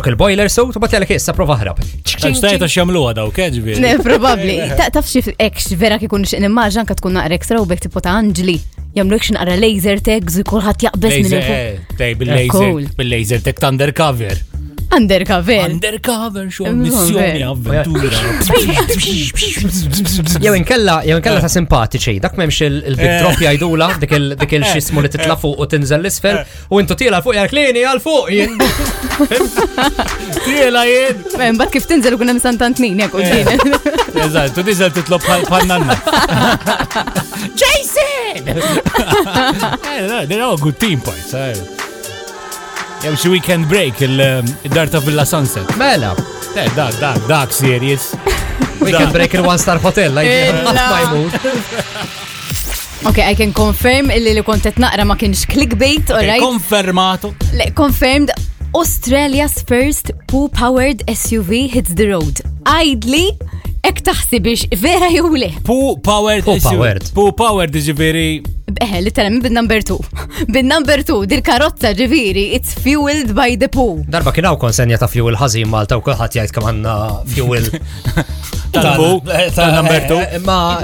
il-boiler 0.04 0.50
so, 0.52 0.66
tu 0.72 0.82
bat 0.82 0.94
jessa 1.08 1.32
prova 1.34 1.56
ħrab. 1.58 1.80
Ċtajta 2.04 2.68
xamlu 2.68 3.02
għadaw, 3.08 3.32
keġbi. 3.34 3.78
Ne, 3.82 3.94
probabli. 4.04 4.58
Taf 4.94 5.08
xif 5.08 5.32
ekx 5.34 5.72
vera 5.80 5.98
kikun 6.02 6.26
xin 6.28 6.44
immaġan 6.50 6.86
ka 6.88 6.96
tkun 7.00 7.16
naqra 7.16 7.62
u 7.62 8.06
Anġli. 8.14 8.58
Jamlu 8.94 9.18
laser 9.58 10.00
tags 10.00 10.36
u 10.38 10.44
kolħat 10.44 10.84
jaqbes 10.88 11.16
minn 11.24 11.38
il-fuq. 11.40 11.98
Eh, 11.98 12.84
Bil-laser 13.00 13.40
eh, 13.42 13.52
tag 13.52 14.44
Undercover. 14.96 15.68
Undercover, 15.70 16.48
xo 16.50 16.64
missjoni 16.72 17.42
avventura. 17.42 18.16
Jew 20.40 20.54
inkella, 20.56 21.00
jew 21.04 21.16
inkella 21.18 21.40
ta' 21.42 21.48
simpatiċi, 21.50 22.18
dak 22.22 22.36
memx 22.38 22.60
il-big 22.66 23.14
drop 23.18 23.34
eh. 23.40 23.48
jajdula, 23.48 23.88
dik 24.02 24.56
il-xismu 24.60 25.02
li 25.02 25.10
titla 25.10 25.34
fuq 25.40 25.58
u 25.58 25.66
tinżel 25.72 26.04
l-isfel, 26.06 26.38
eh. 26.38 26.54
u 26.70 26.78
intu 26.80 26.94
tila 27.00 27.18
fuq 27.24 27.34
jak 27.40 27.54
lini 27.58 27.82
għal-fuq 27.82 28.30
jien. 28.36 28.54
Tila 30.44 30.86
jien. 30.88 31.24
Eh, 31.40 31.50
mbagħad 31.56 31.72
kif 31.74 31.88
tinżel 31.90 32.14
u 32.14 32.20
kunem 32.22 32.38
santantnin 32.42 33.02
jekk 33.02 33.18
u 33.18 33.24
ġien. 33.24 33.78
Eżatt, 34.28 34.54
tu 34.54 34.62
tinżel 34.70 34.94
titlob 34.96 35.26
bħal-pannanna. 35.26 35.98
Jason! 37.58 38.52
They're 40.28 40.44
all 40.44 40.56
good 40.58 40.78
team 40.78 41.00
points 41.02 41.34
jew 43.04 43.14
xi 43.16 43.28
weekend 43.28 43.66
break 43.66 44.00
il 44.00 44.18
um, 44.42 44.56
darta 44.70 44.98
Villa 44.98 45.24
Sunset. 45.26 45.76
Mela. 45.76 46.14
Eh, 46.54 46.68
da, 46.74 46.90
da, 46.98 47.14
da, 47.26 47.46
serious. 47.50 48.12
Weekend 48.78 49.10
break 49.12 49.32
il-One 49.34 49.58
Star 49.58 49.78
Hotel, 49.82 50.12
like 50.12 50.26
eh, 50.30 50.52
Ok, 53.02 53.16
I 53.18 53.34
can 53.34 53.52
confirm 53.52 54.10
illi 54.10 54.32
li 54.32 54.42
kontet 54.42 54.76
naqra 54.80 55.04
ma 55.04 55.16
kienx 55.16 55.44
clickbait, 55.46 56.10
all 56.10 56.24
right? 56.24 56.40
Konfermato. 56.40 57.34
Le, 57.52 57.72
confirmed. 57.74 58.32
Australia's 58.72 59.62
first 59.66 60.10
poo-powered 60.26 61.02
SUV 61.06 61.50
hits 61.70 61.90
the 61.94 62.04
road. 62.08 62.40
Idly, 62.64 63.36
ek 63.86 64.00
taħsibix 64.06 64.64
vera 64.80 65.08
jowli. 65.12 65.52
Poo-powered 65.66 66.42
SUV. 66.42 66.60
Poo-powered. 66.72 67.10
Poo-powered, 67.14 67.76
ġiviri. 67.84 68.42
Eħe, 68.82 69.00
literalment 69.04 69.42
bin-number 69.44 69.82
2. 69.86 70.24
Bin-number 70.54 71.02
2, 71.06 71.28
dir 71.30 71.42
karozza 71.46 71.92
ġiviri, 71.96 72.46
it's 72.56 72.74
fueled 72.82 73.32
by 73.36 73.54
the 73.60 73.68
poo. 73.70 74.00
Darba 74.10 74.32
kien 74.34 74.46
hawn 74.48 74.58
konsenja 74.62 74.98
ta' 75.00 75.08
fuel 75.10 75.36
ħażin 75.38 75.68
Malta 75.72 75.98
u 76.00 76.04
kulħadd 76.06 76.38
jgħid 76.40 76.54
kemm 76.56 76.70
għandna 76.70 76.94
fuel. 77.34 77.68
number 78.74 80.00
two, 80.08 80.18
Ma. 80.46 80.80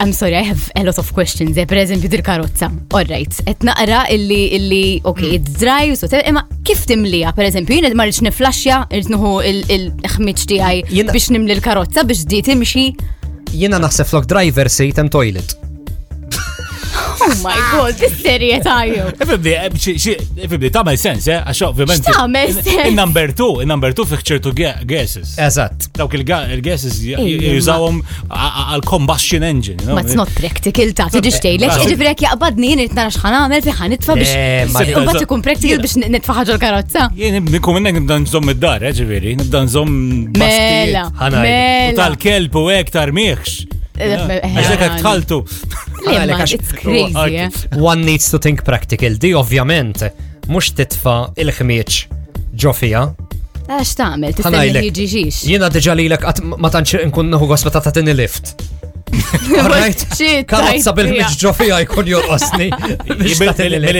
I'm 0.00 0.12
sorry, 0.16 0.38
I 0.40 0.44
have 0.48 0.70
a 0.76 0.84
lot 0.86 0.98
of 1.00 1.10
questions. 1.12 1.56
Eh, 1.60 1.66
per 1.68 1.82
eżempju, 1.82 2.10
dil-karozza. 2.16 2.70
All 2.96 3.10
right, 3.10 3.36
qed 3.48 3.66
naqra 3.68 4.04
illi 4.14 4.40
illi 4.56 4.84
okay, 5.02 5.34
hmm. 5.36 5.36
it's 5.40 5.60
dry, 5.60 5.92
so 5.98 6.08
imma 6.24 6.46
kif 6.66 6.86
timlija? 6.88 7.34
Per 7.36 7.48
eżempju, 7.50 7.82
jien 7.82 7.98
ma 7.98 8.08
rridx 8.08 8.22
niflaxxja, 8.26 8.80
irid 8.96 9.12
nuħu 9.12 9.34
il-ħmiġ 9.52 10.46
tiegħi 10.54 11.04
biex 11.12 11.28
nimli 11.36 11.58
l-karozza 11.58 12.06
biex 12.08 12.24
di 12.30 12.40
timxi. 12.48 12.88
Jiena 13.56 13.78
naħseb 13.84 14.08
flok 14.10 14.26
driver 14.32 14.68
jitem 14.80 15.08
toilet. 15.12 15.54
Oh 17.22 17.34
my 17.44 17.54
ah. 17.54 17.76
god, 17.76 17.92
this 17.98 18.12
serjetà 18.20 18.72
jew. 18.90 19.06
Ifibdi, 19.24 20.68
tagħmel 20.74 20.96
sens, 21.00 21.26
eh? 21.32 21.38
Għax 21.46 21.60
ovvjament. 21.70 22.02
Tagħmel 22.04 22.50
sens. 22.58 22.68
Il-number 22.90 23.32
two, 23.38 23.46
il-number 23.64 23.94
two, 23.96 24.04
fiħ 24.10 24.24
ċertu 24.30 24.52
gases. 24.88 25.30
Eżatt. 25.46 25.86
Dawk 25.96 26.16
il-gases 26.18 26.98
jużawhom 27.02 28.02
għal-combustion 28.28 29.46
engine. 29.48 29.78
Ma 29.96 30.04
it's 30.04 30.16
not 30.18 30.32
practical 30.36 30.92
ta' 30.98 31.06
tiġix 31.14 31.38
eh, 31.38 31.44
tgħidlek, 31.46 31.70
eh, 31.70 31.84
jiġifieri 31.86 32.10
jekk 32.12 32.26
jaqbadni 32.26 32.74
jien 32.74 32.84
nara 32.98 33.12
x'ħan 33.14 33.36
nagħmel 33.36 33.64
fi 33.70 33.76
ħan 33.80 33.92
nitfa' 33.96 34.16
biex 34.18 34.34
eh, 34.34 34.60
imbagħad 34.68 35.20
ikun 35.28 35.44
practical 35.46 35.82
biex 35.84 35.96
nitfa' 36.04 36.38
ħaġa 36.42 36.56
l-karozza. 36.56 37.08
Jien 37.22 37.40
nikun 37.56 37.78
minnek 37.80 38.00
nibda 38.02 38.20
nżomm 38.26 38.52
id-dar, 38.52 38.84
ġifieri, 39.00 39.36
nibda 39.40 39.64
nżomm 39.64 39.96
Mela. 40.36 41.08
mela. 41.38 41.96
Tal-kelb 41.96 42.60
u 42.60 42.68
hekk 42.68 42.94
tarmiħx. 42.98 43.56
Għax 43.96 45.52
it's 46.08 46.72
crazy. 46.72 47.14
Oh, 47.16 47.24
eh? 47.26 47.50
One 47.76 48.02
needs 48.04 48.30
to 48.30 48.38
think 48.38 48.64
practical. 48.64 49.14
Di 49.18 49.32
ovvjament, 49.34 50.04
mux 50.48 50.70
titfa 50.76 51.32
il-ħmieċ 51.36 52.06
ġofija. 52.54 53.02
Għax 53.66 53.94
tamel, 53.98 54.34
tistani 54.36 54.76
ħiġiġiġ. 54.78 55.40
Jena 55.50 55.68
deġa 55.74 55.94
li 55.98 56.08
l-ek 56.08 56.24
ma 56.46 56.70
tanċ 56.70 57.02
nkun 57.08 57.34
nħu 57.34 57.48
għosma 57.50 57.70
ta' 57.74 57.90
tini 57.90 58.14
lift. 58.14 58.56
Karozza 60.50 60.92
bil-mġġo 60.96 61.52
fija 61.56 61.78
jkun 61.84 62.08
jorqosni. 62.10 62.68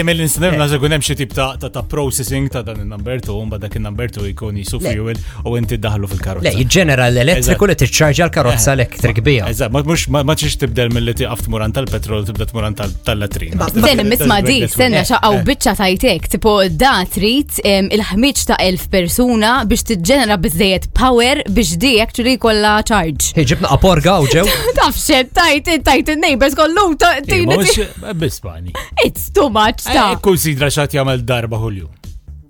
mill 0.08 0.22
insidem 0.24 0.56
naġa 0.60 0.78
kun 0.82 0.92
hemm 0.96 1.04
xi 1.04 1.16
tip 1.18 1.34
ta' 1.34 1.82
processing 1.90 2.48
ta' 2.52 2.62
dan 2.66 2.80
il-number 2.84 3.20
tu, 3.24 3.36
mbagħad 3.46 3.64
dak 3.66 3.78
il-number 3.78 4.10
tu 4.12 4.26
jkun 4.28 4.58
jisu 4.62 4.80
fuel 4.82 5.20
u 5.44 5.54
inti 5.60 5.78
daħlu 5.80 6.08
fil-karozza. 6.10 6.48
Le, 6.48 6.54
jiġġenera 6.62 7.08
l-elettriku 7.10 7.68
li 7.70 7.76
t-ċarġa 7.82 8.26
l-karozza 8.28 8.74
elektrik 8.76 9.20
bija. 9.26 9.48
Eżatt, 9.52 9.72
ma 9.74 9.82
mhux 9.86 10.06
ma 10.26 10.36
tix 10.36 10.56
tibdel 10.60 10.92
milli 10.94 11.14
tiqaf 11.22 11.44
tmuran 11.46 11.74
tal-petrol 11.76 12.26
tibda 12.28 12.48
t-muran 12.50 12.76
tal-latrin. 12.78 13.56
Sen 13.76 14.04
immisma 14.04 14.40
dik, 14.46 14.68
senna 14.74 15.04
xaqgħu 15.08 15.42
biċċa 15.50 15.76
tajtek, 15.80 16.30
tipo 16.36 16.58
da 16.82 16.96
trid 17.12 17.60
il-ħmiġ 17.64 18.44
ta' 18.52 18.58
elf 18.68 18.88
persuna 18.92 19.56
biex 19.70 19.86
tiġġenera 19.92 20.38
bizzejet 20.46 20.90
power 20.96 21.42
biex 21.48 21.76
di 21.80 21.94
actually 22.04 22.36
kollha 22.42 22.78
charge. 22.86 23.32
Ħiġibna 23.38 23.72
aporga 23.76 24.18
u 24.22 24.28
ġew. 24.32 24.46
Tafx 24.76 25.05
xed 25.06 25.26
tajt, 25.34 25.68
tajt 25.86 26.14
neighbors 26.18 26.54
kollu 26.58 26.90
ta' 26.98 27.16
iva, 27.36 27.54
eh, 27.62 28.12
Bispani. 28.14 28.72
It's 29.06 29.30
too 29.34 29.48
much 29.50 29.86
eh, 29.86 29.94
ta' 29.94 30.06
Konsidra 30.22 30.68
xat 30.74 30.94
jamal 30.98 31.22
darba 31.28 31.60
hulju. 31.62 31.88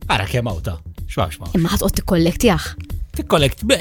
Ara 0.08 0.24
kem 0.28 0.48
awta. 0.48 0.78
Xwax 1.10 1.38
ma. 1.40 1.50
Imma 1.56 1.68
ħatqot 1.74 1.96
t-kollekt 2.00 2.46
jaħ. 2.48 2.70
Ti 3.16 3.24
kollekt 3.28 3.66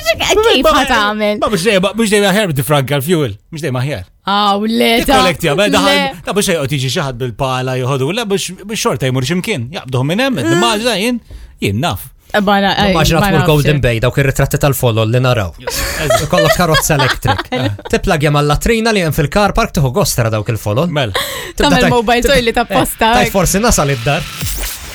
Kif 0.00 0.66
ħat 0.66 0.90
għamil? 0.92 1.38
Ma 1.42 1.48
biex 1.50 1.64
dejma, 1.66 1.90
biex 1.96 2.10
dejma 2.12 2.30
ħjar 2.34 2.50
bdi 2.50 2.64
fuel 2.66 3.34
biex 3.52 3.62
dejma 3.64 3.80
ħjar. 3.84 4.02
Aw, 4.32 4.64
le, 4.68 4.88
ta' 5.06 5.18
kollekt 5.20 5.44
jgħamil, 5.46 5.72
daħal, 5.74 5.98
ta' 6.24 6.34
biex 6.36 6.52
jgħot 6.56 6.74
iġi 6.78 6.90
xaħat 6.96 7.18
bil-pala 7.20 7.76
jgħodu, 7.80 8.08
le 8.18 8.24
biex 8.30 8.80
xorta 8.80 9.08
jmur 9.10 9.26
ximkien, 9.28 9.66
jgħabduħ 9.74 10.06
minn 10.10 10.24
hemm, 10.26 10.54
mm. 10.58 11.70
ma' 11.70 11.74
naf. 11.84 12.08
Bana, 12.38 12.74
eh, 12.78 12.92
maġra 12.94 13.42
Golden 13.46 13.80
Bay, 13.82 13.98
dawk 14.02 14.18
ir-ritratti 14.22 14.60
tal-follow 14.62 15.06
li 15.10 15.18
naraw. 15.22 15.50
Kollok 16.30 16.54
karozza 16.56 16.94
elektrik. 16.96 17.40
Eh. 17.50 17.66
Tiplagja 17.90 18.30
mal-latrina 18.30 18.92
li 18.94 19.00
hemm 19.02 19.14
fil 19.16 19.26
car 19.32 19.50
park 19.56 19.72
tuħu 19.74 19.90
gostra 19.96 20.30
dawk 20.32 20.52
il-follow. 20.52 20.86
Mel. 20.94 21.10
Tamel 21.58 21.88
mobile 21.90 22.22
toilet 22.22 22.60
apposta. 22.62 23.10
Eh, 23.24 23.30
forsi 23.32 23.58
nasal 23.62 23.90
id-dar. 23.96 24.22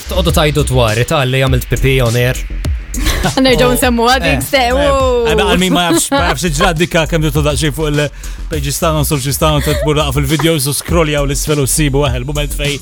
Toddu 0.08 0.32
tajdu 0.36 0.64
dwar, 0.70 1.02
ta' 1.10 1.24
li 1.28 1.42
għamilt 1.44 1.68
pipi 1.74 1.98
on 2.06 2.16
air. 2.22 2.40
Nerġaw 3.46 3.74
nsemmu 3.76 4.06
għadik 4.10 4.38
eh, 4.38 4.44
sew. 4.44 4.78
Eh, 4.78 5.30
eh, 5.34 5.42
Għalmin 5.46 5.74
ma 5.74 5.86
jafx 5.94 6.46
iġrad 6.50 6.78
dikka 6.80 7.06
kem 7.10 7.24
dittu 7.24 7.42
daċċi 7.46 7.72
fuq 7.76 7.90
il-Peġistan 7.94 9.00
u 9.00 9.04
Sulġistan 9.08 9.60
u 9.60 9.64
t-tburra 9.66 10.08
fil-videos 10.16 10.68
u 10.70 10.74
scrolljaw 10.76 11.26
l-isfel 11.28 11.62
u 11.62 11.66
sibu 11.70 12.04
għahel 12.06 12.28
moment 12.28 12.56
fej 12.58 12.76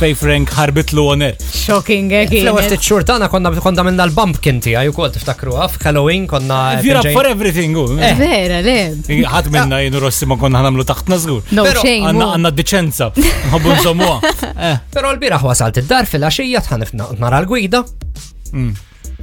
fej 0.00 0.14
Frank 0.18 0.52
ħarbitlu 0.58 1.06
għoner. 1.12 1.36
Shocking, 1.54 2.10
għek. 2.20 2.34
Flewa 2.44 2.64
stit 2.66 2.82
xurtana 2.86 3.28
konna 3.32 3.52
konna 3.64 3.84
minna 3.86 4.06
l-bump 4.08 4.40
kinti 4.44 4.74
għaj 4.78 4.90
u 4.92 4.96
kol 4.96 5.12
tiftakru 5.14 5.56
għaf, 5.60 5.76
Halloween 5.84 6.26
konna. 6.30 6.60
Vira 6.84 7.02
for 7.10 7.28
everything. 7.30 7.76
Vera, 8.20 8.62
le. 8.64 8.78
Ħat 9.04 9.50
minna 9.52 9.78
ah. 9.80 9.84
jenu 9.84 10.02
rossi 10.02 10.26
ma 10.30 10.38
konna 10.40 10.62
ħanamlu 10.62 10.86
taħtna 10.90 11.20
zgur. 11.22 11.44
No, 11.56 11.66
xejn. 11.78 12.10
Għanna 12.12 12.50
d-deċenza. 12.54 13.12
Għabun 13.50 13.84
zomuwa. 13.84 14.18
Pero 14.94 15.12
l-biraħ 15.14 15.44
wasalt 15.46 15.78
id-dar 15.82 16.08
fil-axija 16.10 16.62
tħanif 16.66 16.94
nara 16.96 17.40
l-gwida. 17.42 17.84
Mm. 18.54 18.72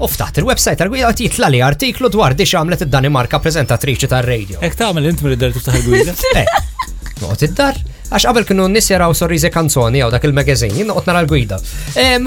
U 0.02 0.08
ftaħt 0.10 0.40
il-website 0.42 0.80
tal-gwida 0.82 1.12
titla 1.14 1.50
li 1.54 1.60
artiklu 1.62 2.10
dwar 2.10 2.34
di 2.34 2.48
xamlet 2.50 2.86
id-Danimarka 2.88 3.38
prezentatriċi 3.44 4.10
tal-radio. 4.16 4.58
Ek 4.66 4.74
tagħmel 4.80 5.12
int 5.12 5.22
mill-dar 5.26 5.54
tuftaħ 5.54 5.82
il-gwida? 5.84 6.18
Eh, 7.22 7.46
id-dar. 7.46 7.78
Għax 8.12 8.26
qabel 8.28 8.44
kienu 8.44 8.66
nisjaraw 8.68 9.14
sorrizi 9.16 9.48
kanzoni 9.54 10.02
għaw 10.04 10.10
dak 10.12 10.26
il-magazin, 10.28 10.74
jinn 10.76 10.92
għotna 10.92 11.14
l-gwida. 11.22 11.58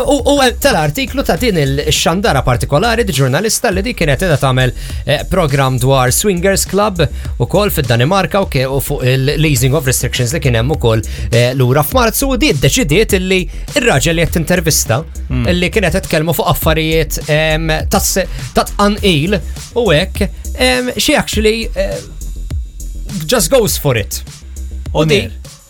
U 0.01 0.37
eh, 0.41 0.55
tal-artiklu 0.65 1.25
ta' 1.29 1.37
din 1.41 1.59
il-xandara 1.61 2.41
partikolari 2.47 3.05
di 3.05 3.13
ġurnalista 3.13 3.69
li 3.75 3.83
di 3.85 3.93
kienet 3.97 4.25
edha 4.25 4.39
tagħmel 4.41 4.73
eh, 4.73 5.25
program 5.29 5.77
dwar 5.81 6.09
Swingers 6.15 6.65
Club 6.71 7.03
ukoll 7.45 7.69
fid-Danimarka 7.75 8.41
u 8.47 8.81
fuq 8.87 9.05
il-leasing 9.13 9.77
of 9.77 9.85
restrictions 9.91 10.33
li 10.33 10.41
kien 10.41 10.57
hemm 10.57 10.73
ukoll 10.73 11.05
eh, 11.29 11.53
lura 11.59 11.85
f'Marzu 11.85 12.31
u 12.33 12.41
di 12.41 12.55
ddeċidiet 12.57 13.19
illi 13.21 13.43
il 13.77 13.85
raġel 13.85 14.17
li 14.17 14.25
qed 14.25 14.41
intervista 14.41 15.03
hmm. 15.05 15.47
illi 15.53 15.69
kienet 15.75 15.99
titkellmu 16.01 16.33
fuq 16.39 16.49
affarijiet 16.55 17.21
ta' 17.29 18.25
tqanqil 18.57 19.37
u 19.85 19.89
hekk 19.93 20.25
xie 20.97 21.21
actually 21.21 21.59
just 23.29 23.53
goes 23.53 23.77
for 23.77 24.01
it. 24.01 24.23
U 24.95 25.05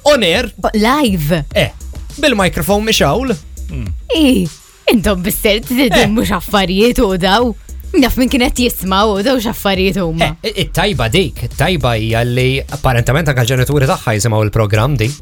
on 0.04 0.22
air. 0.22 0.44
Live. 0.72 1.44
Eh, 1.52 1.70
bil-mikrofon 2.20 2.82
mixawl. 2.86 3.30
Hmm. 3.70 3.86
Ih, 4.18 4.48
intom 4.92 5.22
bissert 5.24 5.64
t-tidin 5.68 6.04
eh. 6.08 6.12
mux 6.12 6.30
affarijiet 6.36 7.00
u 7.04 7.14
daw. 7.20 7.52
Naf 7.94 8.16
minn 8.18 8.28
kienet 8.32 8.58
jismaw 8.58 9.12
u 9.14 9.22
daw 9.24 9.36
xaffariet 9.44 9.94
huma. 10.02 10.32
Eh, 10.40 10.50
eh, 10.50 10.56
it-tajba 10.66 11.06
dik, 11.14 11.44
it-tajba 11.48 11.92
hija 11.96 12.24
li 12.26 12.56
apparentament 12.74 13.28
anke 13.30 13.44
ġenituri 13.46 13.86
tagħha 13.88 14.16
jisimgħu 14.18 14.40
il-programm 14.48 14.96
di. 14.98 15.06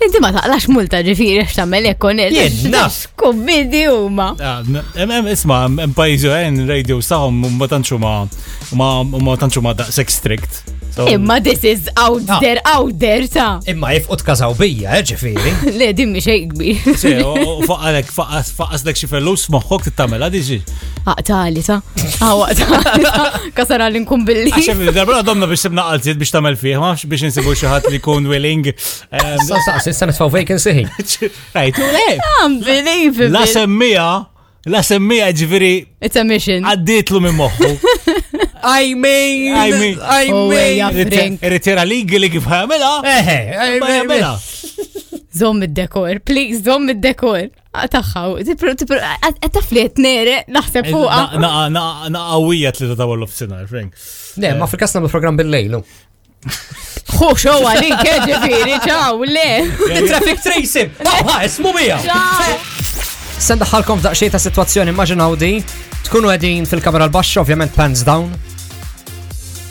Inti 0.00 0.18
ma 0.20 0.32
taqlax 0.34 0.66
multa 0.74 1.00
ġifieri 1.06 1.44
x'tagħmel 1.46 1.86
hekk 1.92 2.02
konel. 2.02 2.36
Naf 2.72 2.98
u 3.20 3.30
huma. 3.32 4.32
Hemm 4.96 5.16
ah, 5.16 5.32
isma' 5.36 5.62
hemm 5.68 5.94
pajjiżi 5.96 6.66
radio 6.72 6.98
saħhom 7.04 7.46
ma 7.56 7.70
tanċu 7.72 8.00
ma, 8.02 8.16
ma 8.74 8.90
ma 9.04 9.40
huma 9.60 9.76
sex 9.86 10.18
strict. 10.20 10.62
Imma 10.98 11.40
this 11.40 11.64
is 11.64 11.88
out 11.96 12.22
there, 12.40 12.60
out 12.64 12.98
there, 12.98 13.26
ta' 13.28 13.60
Imma 13.68 13.92
jif 13.94 14.08
u 14.12 14.16
tkazaw 14.20 14.54
bija, 14.58 14.90
eh, 14.98 15.02
ġifiri. 15.06 15.52
Le, 15.78 15.88
dimmi 15.96 16.22
xej 16.22 16.44
kbir. 16.50 16.80
Se, 16.98 17.12
u 17.46 17.60
faqalek, 17.68 18.10
faqas 18.12 18.84
dek 18.86 18.98
xifellus 18.98 19.46
moħħok 19.54 19.86
t-tamela 19.88 20.30
diġi. 20.32 20.58
Aqtali, 21.14 21.62
ta' 21.64 21.78
ah, 21.78 22.42
Aqtali, 22.46 23.06
ta. 23.06 23.42
kasar 23.58 23.84
għallin 23.86 24.06
kun 24.08 24.26
billi. 24.28 24.50
Għaxem, 24.52 24.82
darba 24.96 25.20
domna 25.26 25.48
biex 25.50 25.66
sebna 25.68 25.86
għalzit 25.94 26.20
biex 26.20 26.34
tamel 26.36 26.58
fiħ, 26.60 26.80
ma' 26.82 26.92
biex 27.06 27.28
nsibu 27.30 27.54
xaħat 27.62 27.88
li 27.94 28.02
kun 28.04 28.26
willing. 28.30 28.72
Ehm. 28.74 29.46
Sa' 29.46 29.62
sa' 29.66 29.78
s-sana 29.84 30.14
t-faw 30.16 30.32
vacancy. 30.34 30.84
Right, 31.54 31.78
u 31.78 31.86
le. 31.86 32.06
Unbelievable. 32.48 33.30
La 33.38 33.46
semmija, 33.46 34.08
la 34.74 34.82
semmija 34.84 35.30
ġifiri. 35.38 35.74
It's 36.02 36.18
a 36.20 36.24
mission. 36.26 36.66
Għadditlu 36.66 37.24
minn 37.28 37.38
moħħu. 37.38 38.46
I 38.62 38.94
mean, 38.94 39.54
I 39.54 39.70
mean, 39.70 39.98
I 40.02 40.30
oh, 40.32 40.48
mean, 40.50 41.38
irritira 41.40 41.84
legal 41.88 42.24
kif 42.34 42.44
ħamela. 42.48 42.90
Eħe, 43.08 43.38
ħamela. 43.88 44.34
Zom 45.32 45.62
id-dekor, 45.64 46.20
please, 46.26 46.60
zom 46.64 46.88
id-dekor. 46.90 47.48
Taħħaw, 47.94 48.36
għattafliet 48.42 50.00
nere, 50.02 50.34
naħseb 50.52 50.90
eh, 50.90 50.92
fuqa. 50.92 51.40
Naqawijat 51.40 52.80
eh. 52.80 52.84
li 52.88 52.96
t-tawal 52.96 53.16
l-ofsinar, 53.22 53.66
Frank. 53.70 53.94
Ne, 54.42 54.54
ma 54.60 54.68
fil-kasna 54.68 55.00
bil-program 55.06 55.38
bil-lejlu. 55.40 55.80
Xux 56.50 57.46
u 57.46 57.54
għalik, 57.70 57.94
ġifiri, 58.26 58.74
ċaw, 58.84 59.24
le. 59.30 59.48
Eh, 59.88 60.02
Traffic 60.10 60.44
tracing, 60.44 60.92
ha, 61.06 61.40
ismu 61.46 61.72
mija. 61.78 62.00
Senda 63.40 63.64
ħalkom 63.64 64.02
daqxie 64.04 64.28
ta' 64.34 64.38
situazzjoni, 64.42 64.92
immaġinaw 64.92 65.32
di, 65.40 65.54
Tkunu 66.06 66.30
għedin 66.32 66.66
fil-kamera 66.68 67.06
l-baxxa, 67.08 67.42
ovvjament 67.44 67.74
pants 67.76 68.04
down. 68.06 68.30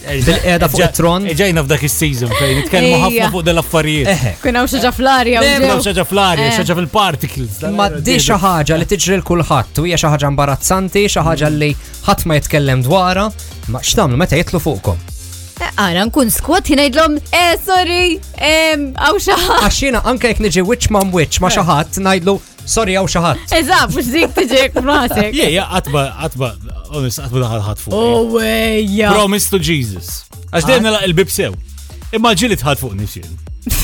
Bil-qeda 0.09 0.69
fuq 0.71 0.81
it-tron. 0.87 1.25
Ġejna 1.37 1.61
f'dak 1.67 1.83
is-season 1.85 2.31
fejn 2.33 2.55
nitkellmu 2.63 2.99
ħafna 3.03 3.27
fuq 3.33 3.43
dell-affarijiet. 3.45 4.09
Eħe. 4.13 4.31
Kun 4.41 4.57
hawn 4.57 4.69
xaġa 4.71 4.91
fl-arja. 4.95 5.43
Hemm 5.45 5.83
xaġa 5.85 6.05
fl-arja, 6.09 6.47
eh. 6.47 6.55
xaġa 6.57 6.77
fil-particles. 6.79 7.59
Ma 7.77 7.89
di 7.93 8.15
xi 8.17 8.37
ħaġa 8.41 8.79
li 8.81 8.87
tiġri 8.89 9.19
l 9.19 9.25
kulħadd 9.29 9.83
u 9.83 9.87
hija 9.91 9.99
xi 10.01 10.09
ħaġa 10.15 10.31
imbarazzanti, 10.33 11.03
xi 11.05 11.25
ħaġa 11.29 11.51
mm. 11.53 11.59
li 11.61 11.71
ħadd 12.07 12.25
ma 12.31 12.39
jitkellem 12.39 12.83
dwarha, 12.87 13.27
ma 13.69 13.83
x'tamlu 13.85 14.17
meta 14.21 14.39
jitlu 14.39 14.63
fuqkom. 14.65 15.05
Għana 15.59 15.89
eh, 16.05 16.07
nkun 16.09 16.29
skwat 16.31 16.69
jinajdlom, 16.71 17.19
eh, 17.35 17.57
sorry, 17.61 18.15
għaw 18.39 19.19
xaħat. 19.27 19.65
Għaxina, 19.67 20.05
anka 20.09 20.31
jek 20.31 20.41
nġi 20.47 20.63
witch 20.71 20.89
mam 20.95 21.11
witch 21.13 21.43
ma 21.43 21.51
xaħat, 21.53 21.99
eh. 21.99 22.07
najdlu, 22.07 22.37
sorry 22.69 22.93
għaw 22.97 23.07
xaħat. 23.09 23.55
Eżaf, 23.59 23.93
mux 23.97 24.09
dik 24.13 24.35
tiġek 24.37 24.79
rasek. 24.85 25.33
Yeah, 25.35 25.53
yeah, 25.59 25.75
għatba, 25.79 26.03
għatba, 26.27 26.51
honest, 26.93 27.21
għatba 27.25 27.43
daħal 27.45 27.63
ħat 27.67 27.83
fuq. 27.83 27.95
Oh, 27.95 28.29
way, 28.37 28.83
yeah. 28.85 29.11
Promise 29.15 29.51
to 29.53 29.59
Jesus. 29.61 30.21
Għax 30.51 30.69
dejjem 30.69 30.85
ah. 30.85 30.87
nalaq 30.91 31.09
il-bib 31.09 31.33
sew. 31.33 31.55
Imma 32.15 32.31
ġili 32.37 32.57
tħad 32.59 32.81
fuq 32.81 32.95
nifxin. 32.99 33.27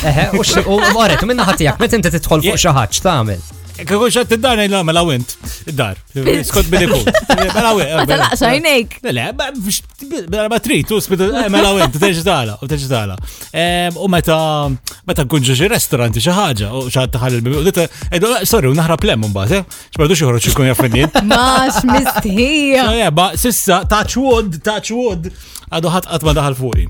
Eħe, 0.06 0.28
u 0.38 0.42
xorret, 0.48 1.22
minna 1.30 1.46
ħatijak, 1.50 1.82
met 1.82 1.98
inti 2.00 2.14
titħol 2.18 2.46
fuq 2.46 2.62
xaħat, 2.68 2.96
x'tagħmel? 3.00 3.54
Kako 3.78 4.08
xa 4.12 4.24
t 4.26 4.34
dar 4.40 4.56
nejn 4.58 4.72
mela 4.88 5.02
wint. 5.04 5.36
Id-dar. 5.68 5.98
Skot 6.48 6.66
billi 6.72 6.88
pu. 6.88 7.00
Mela 7.36 7.74
wint. 7.76 7.92
Mela 8.08 8.24
laqsa 8.24 8.52
jnejk. 8.56 8.96
Le, 9.12 9.26
ma 9.36 9.50
mela 10.30 10.60
trit, 10.64 10.92
u 10.96 11.02
spidu, 11.04 11.28
eh, 11.36 11.50
mela 11.52 11.74
wint, 11.76 11.98
teġ 12.00 12.22
tala, 12.24 12.56
u 12.64 12.70
teġ 12.72 12.86
tala. 12.88 13.18
U 14.00 14.08
meta, 14.12 14.38
meta 15.08 15.26
kunġu 15.28 15.58
xi 15.60 15.68
restoranti 15.72 16.24
xi 16.24 16.32
ħaġa, 16.36 16.72
u 16.72 16.86
xaħat 16.88 17.14
taħal 17.18 17.38
il-bibi, 17.40 17.60
u 17.60 17.66
dita, 17.68 17.88
edu, 18.16 18.32
eh, 18.40 18.46
sorry, 18.48 18.72
u 18.72 18.78
naħrab 18.80 19.04
lem 19.10 19.28
un 19.28 19.36
bat, 19.36 19.52
eh? 19.52 19.66
Xbardu 19.92 20.18
xieħroċ 20.22 20.50
ikun 20.54 20.72
jaffenniet. 20.72 21.20
Max, 21.28 21.84
mistħija. 21.84 22.88
Sissa, 23.36 23.84
touch 23.90 24.16
wood, 24.22 24.62
touch 24.64 24.92
wood 24.96 25.32
għadu 25.72 25.92
ħadd 25.94 26.10
qatt 26.12 26.26
ma 26.28 26.34
daħal 26.38 26.58
fuqi. 26.60 26.86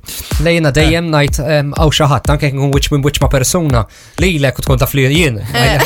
Lejna 0.46 0.72
eh. 0.74 0.76
dejjem 0.80 1.12
ngħid 1.14 1.48
għaw 1.78 1.94
xi 1.94 2.10
anke 2.16 2.52
nkun 2.52 2.74
wiċċ 2.76 2.96
minn 2.96 3.06
wiċċ 3.08 3.24
ma' 3.26 3.32
persona 3.34 3.86
lilek 4.22 4.60
u 4.62 4.66
tkun 4.68 4.82
taf 4.84 4.98
li 4.98 5.08
jien. 5.12 5.40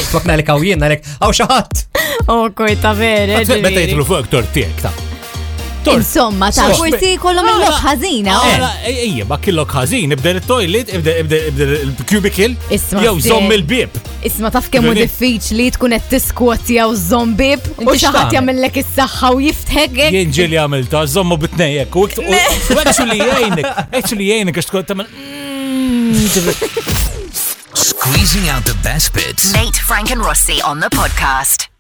Tlokna 0.10 0.34
eh. 0.38 0.42
lek 0.44 0.50
għaw 0.54 0.68
jien 0.70 0.88
għalek 0.88 1.12
għaw 1.20 1.36
xi 1.36 1.50
ħadd. 1.52 1.84
Oh, 2.30 2.48
kojta 2.56 2.96
veri. 3.00 3.40
Meta 3.60 3.78
eh, 3.78 3.86
jitlu 3.90 4.08
fuq 4.08 4.26
aktor 4.26 4.52
tiegħek 4.56 4.84
ta' 4.86 5.09
Insomma, 5.94 6.52
ta' 6.54 6.70
forsi 6.78 7.18
kollhom 7.22 7.46
il-lok 7.50 7.78
ħażina. 7.84 8.36
Ejja, 8.90 9.26
ma 9.30 9.38
killok 9.42 9.74
ħażin, 9.78 10.14
ibda 10.16 10.34
il-toilet, 10.36 10.92
ibda 10.94 11.68
il-cubicle, 11.68 12.54
jew 13.06 13.16
żomm 13.24 13.54
il-bib. 13.56 13.98
Isma 14.26 14.52
taf 14.52 14.68
kemm 14.72 14.90
hu 14.90 14.94
li 14.98 15.70
tkun 15.76 15.96
qed 15.96 16.10
tiskwat 16.12 16.70
jew 16.76 16.92
żomm 17.00 17.36
bib, 17.40 17.70
u 17.80 17.94
xi 17.94 18.10
ħadd 18.12 18.38
jagħmellek 18.38 18.82
is-saħħa 18.84 19.34
u 19.38 19.42
jiftħek. 19.48 20.10
Jien 20.18 20.34
ġieli 20.36 20.60
għamilta, 20.64 21.06
żommu 21.16 21.38
bitnejjek 21.46 21.96
u 21.98 22.08
actually 22.10 23.18
jgħinek, 23.18 23.74
actually 23.90 24.30
jgħinek 24.32 24.62
għax 24.62 24.74
tkun 24.74 25.08
Squeezing 27.80 28.48
out 28.50 28.66
the 28.66 28.74
best 28.84 29.14
bits. 29.14 29.54
Nate, 29.54 29.78
Frank, 29.80 30.10
and 30.12 30.22
Rossi 30.22 30.60
on 30.66 30.80
the 30.80 30.90
podcast. 30.90 31.79